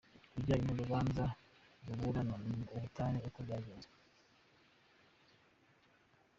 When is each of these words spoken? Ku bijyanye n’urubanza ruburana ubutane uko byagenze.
Ku 0.31 0.35
bijyanye 0.39 0.65
n’urubanza 0.65 1.23
ruburana 1.85 2.33
ubutane 2.75 3.17
uko 3.27 3.39
byagenze. 3.45 3.89